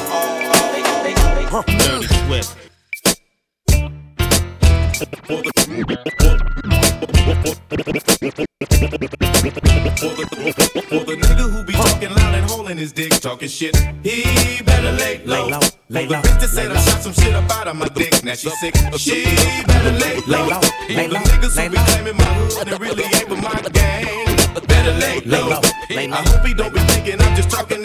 [1.52, 1.64] all.
[1.64, 2.56] Dirty Swift.
[10.92, 14.92] For the nigga who be talking loud and holding his dick, talking shit, he better
[14.94, 15.60] lay low.
[15.90, 17.76] Lay For low, the bitch that said lay I shot some shit up out of
[17.76, 18.76] my dick, now she sick.
[18.98, 19.24] She
[19.66, 20.48] better lay low.
[20.90, 23.62] lay the low, niggas lay who be claiming my hood and really ain't but my
[23.72, 24.26] gang,
[24.68, 25.50] better lay Lay low.
[25.50, 26.18] low, lay low.
[26.18, 27.81] I hope he don't be thinking I'm just talking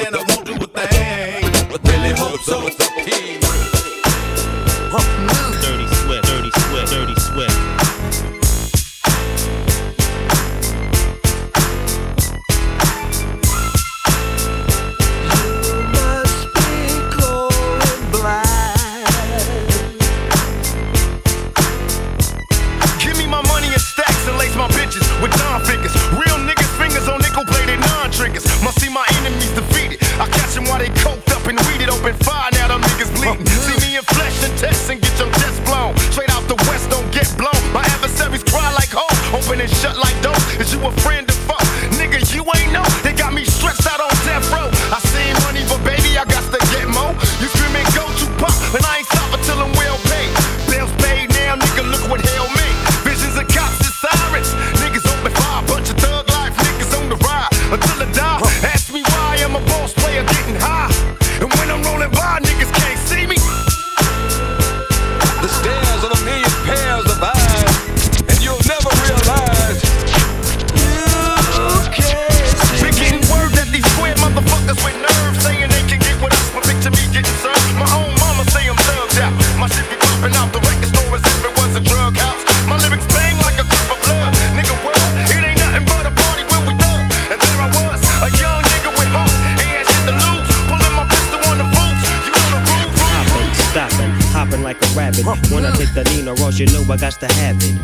[95.24, 97.80] When I take the Nina Ross, you know I got to have it.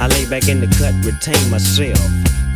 [0.00, 1.98] I lay back in the cut, retain myself.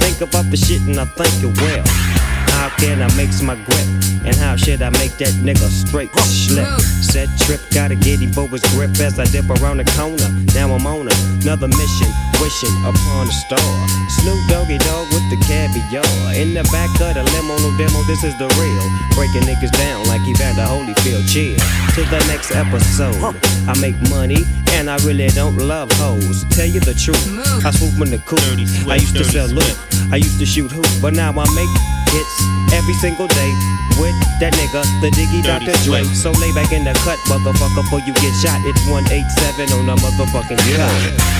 [0.00, 2.17] Think about the shit and I think it well.
[2.58, 3.86] How can I mix my grip?
[4.26, 6.66] And how should I make that nigga straight slip?
[6.82, 10.26] Said trip, gotta get him for his grip as I dip around the corner.
[10.58, 12.10] Now I'm on another mission,
[12.42, 13.72] wishing upon a star.
[14.10, 16.34] Snoop Doggy Dogg with the caviar.
[16.34, 18.86] In the back of the limo, no demo, this is the real.
[19.14, 21.30] Breaking niggas down like Evander Holyfield.
[21.30, 21.54] Chill
[21.94, 23.38] to the next episode.
[23.70, 24.42] I make money
[24.74, 26.42] and I really don't love hoes.
[26.50, 27.22] Tell you the truth,
[27.64, 28.42] I swoop in the coop.
[28.90, 29.78] I used to sell loot,
[30.10, 32.34] I used to shoot hoop, but now I make hits
[32.72, 33.52] every single day
[33.98, 35.74] with that nigga, the Diggy Dr.
[35.84, 36.04] Dre.
[36.14, 38.60] So lay back in the cut, motherfucker, before you get shot.
[38.64, 41.38] It's 187 on the motherfucking cut.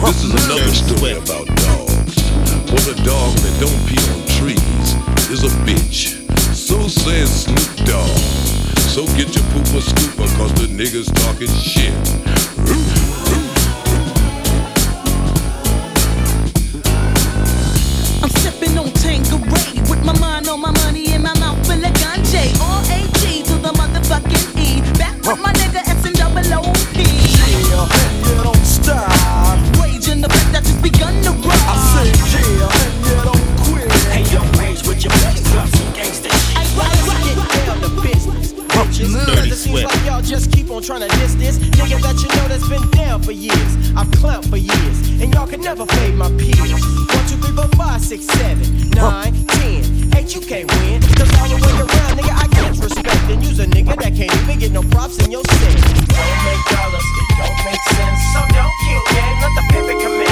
[0.00, 2.14] This is another story about dogs.
[2.70, 4.94] For a dog that don't pee on trees
[5.30, 6.18] is a bitch.
[6.54, 6.78] So
[8.90, 11.94] said a scooper, cause the niggas talking shit.
[18.20, 21.92] I'm sipping on Tanqueray with my mind on my money and my mouth full of
[22.02, 22.42] ganja.
[22.60, 24.82] R A G to the motherfucking E.
[24.98, 25.52] Back with my
[40.30, 43.32] just keep on trying to diss this nigga that you know that's been down for
[43.32, 43.70] years.
[43.98, 46.70] I've clowned for years, and y'all can never fade my peers.
[46.70, 49.82] One, two, three, four, five, six, seven, nine, ten.
[50.14, 51.02] Eight, you can't win.
[51.18, 53.26] Cause all the way around, nigga, I get respect.
[53.26, 55.74] And use a nigga that can't even get no props in your set.
[55.74, 58.20] Don't make dollars, it don't make sense.
[58.30, 60.29] So don't kill game, let the pivot commence.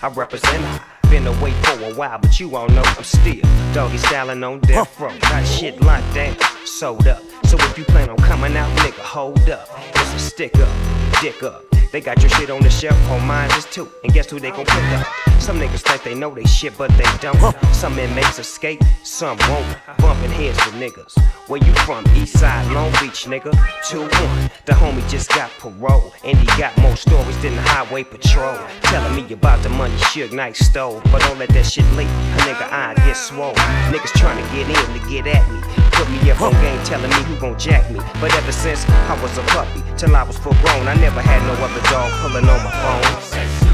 [0.00, 0.42] Double Swift.
[0.42, 0.46] G.
[0.46, 0.82] I represent.
[1.10, 3.40] Been away for a while, but you all know I'm still
[3.72, 5.16] doggy styling on death row.
[5.20, 7.22] Got shit locked down, sold up.
[7.44, 9.68] So if you plan on coming out, nigga, hold up.
[9.94, 11.75] It's a stick up, dick up.
[11.92, 13.88] They got your shit on the shelf, on mine is too.
[14.04, 15.06] And guess who they gon' pick up?
[15.40, 17.54] Some niggas think they know they shit, but they don't.
[17.72, 19.76] Some inmates escape, some won't.
[19.98, 21.16] Bumping heads with niggas.
[21.48, 22.04] Where you from?
[22.16, 23.52] East side, Long Beach, nigga.
[23.84, 24.50] 2-1.
[24.64, 26.12] The homie just got parole.
[26.24, 28.58] And he got more stories than the highway patrol.
[28.82, 31.00] Telling me about the money Suge Knight stole.
[31.12, 32.08] But don't let that shit leak.
[32.08, 33.54] A nigga I get swole.
[33.92, 35.85] Niggas trying to get in to get at me.
[35.96, 37.98] Put me up on game telling me who gon' jack me.
[38.20, 41.40] But ever since I was a puppy, till I was full grown, I never had
[41.46, 43.65] no other dog pulling on my phone.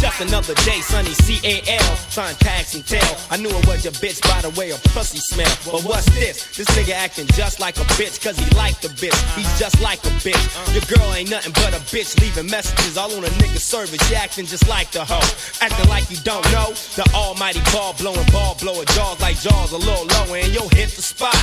[0.00, 3.16] Just another day, sunny C-A-L, trying tax and tell.
[3.30, 5.48] I knew it was your bitch by the way her pussy smell.
[5.64, 6.44] But what's this?
[6.54, 9.16] This nigga acting just like a bitch, cause he like the bitch.
[9.34, 10.44] He's just like a bitch.
[10.76, 13.98] Your girl ain't nothing but a bitch, leaving messages all on a nigga service.
[14.10, 15.24] You acting just like the hoe.
[15.64, 16.76] Acting like you don't know.
[17.00, 20.90] The almighty ball blowing, ball blower, jaws like jaws a little lower, and you'll hit
[20.90, 21.34] the spot.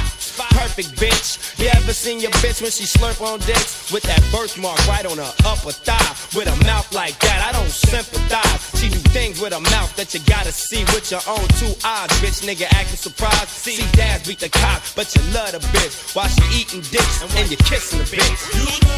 [0.53, 1.57] Perfect bitch.
[1.57, 3.91] You ever seen your bitch when she slurp on dicks?
[3.91, 6.13] With that birthmark right on her upper thigh.
[6.38, 8.80] With a mouth like that, I don't sympathize.
[8.80, 12.10] She do things with a mouth that you gotta see with your own two eyes.
[12.20, 13.49] Bitch, nigga acting surprised.
[13.49, 16.16] See, dads beat the cop, but you love the bitch.
[16.16, 18.89] While she eating dicks and you kissing the bitch.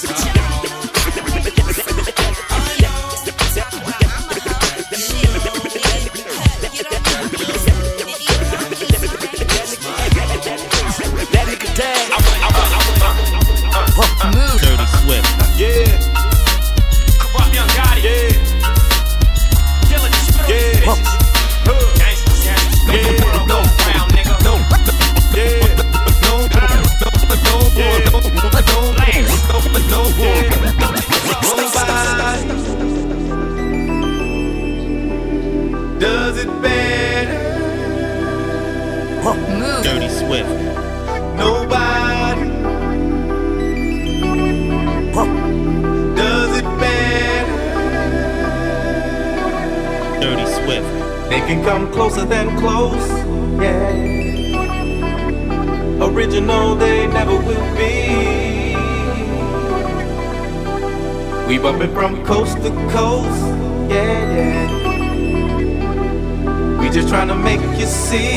[0.00, 0.39] Dirty
[15.60, 15.84] Yeah.
[17.20, 18.00] Corrupt young Gotti.
[18.00, 18.32] Yeah.
[19.92, 20.48] Killing the spirit.
[20.48, 20.96] Yeah.
[21.68, 22.00] Hood.
[22.00, 22.40] Gangsters.
[22.48, 22.88] Gangsters.
[22.88, 23.60] Make the world go
[23.92, 24.40] round, nigga.
[24.40, 24.56] No.
[25.36, 25.60] Yeah.
[26.24, 26.48] No.
[26.48, 26.64] No.
[31.44, 32.40] Nobody
[36.00, 37.36] does it better.
[39.82, 40.48] Dirty Swift.
[41.36, 41.99] Nobody
[51.30, 53.08] They can come closer than close,
[53.62, 53.94] yeah.
[56.04, 58.74] Original, they never will be.
[61.46, 63.46] We bumpin' from coast to coast,
[63.88, 64.68] yeah, yeah.
[66.80, 68.34] We just tryna make you see.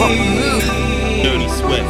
[1.23, 1.89] Dirty Swift.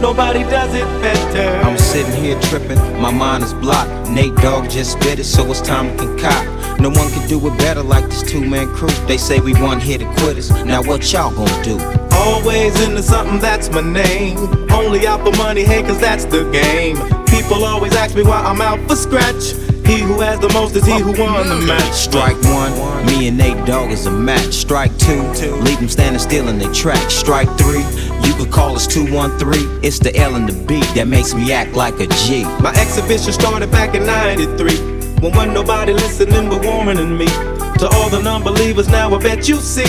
[0.00, 1.60] Nobody does it better.
[1.64, 4.10] I'm sitting here tripping, my mind is blocked.
[4.10, 6.59] Nate Dogg just spit it, so it's time to concoct.
[6.80, 8.88] No one can do it better like this two man crew.
[9.06, 10.50] They say we one here to quitters.
[10.64, 11.78] Now what y'all gonna do?
[12.12, 14.38] Always into something, that's my name.
[14.72, 16.96] Only out for money, hey, cause that's the game.
[17.26, 19.52] People always ask me why I'm out for scratch.
[19.86, 21.92] He who has the most is he who won the match.
[21.92, 24.54] Strike one, me and Nate Dogg is a match.
[24.54, 25.20] Strike two,
[25.56, 27.10] leave them standing still in their track.
[27.10, 27.84] Strike three,
[28.26, 29.80] you could call us 213.
[29.82, 32.44] It's the L and the B that makes me act like a G.
[32.62, 34.99] My exhibition started back in 93.
[35.20, 37.26] When wasn't nobody listening but warmer than me.
[37.26, 39.84] To all the non-believers now I bet you see.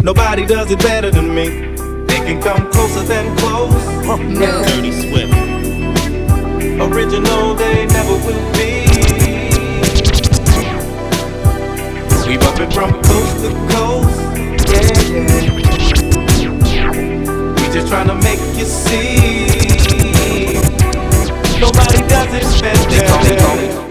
[0.00, 1.74] Nobody does it better than me.
[2.06, 3.74] They can come closer than close.
[4.38, 5.32] Dirty Swift.
[6.80, 8.86] Original they never will be.
[12.28, 14.20] We bumpin' from coast to coast.
[14.70, 15.56] Yeah, yeah.
[17.56, 20.60] We just tryna make you see.
[21.58, 22.88] Nobody does it better.
[22.88, 23.85] They call me